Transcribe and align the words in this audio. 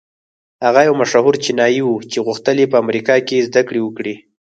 هغه 0.65 0.81
يو 0.87 0.93
مشهور 1.01 1.33
چينايي 1.45 1.81
و 1.83 1.89
چې 2.11 2.17
غوښتل 2.25 2.55
يې 2.61 2.67
په 2.71 2.77
امريکا 2.83 3.15
کې 3.27 3.45
زدهکړې 3.47 3.79
وکړي. 3.83 4.15